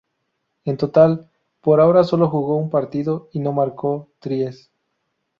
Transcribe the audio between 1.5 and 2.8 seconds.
por ahora solo jugó un